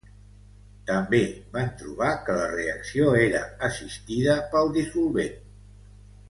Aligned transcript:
També 0.85 1.19
van 1.57 1.69
trobar 1.81 2.09
que 2.29 2.37
la 2.39 2.47
reacció 2.53 3.11
era 3.27 3.43
assistida 3.71 4.39
pel 4.55 4.73
dissolvent. 4.81 5.39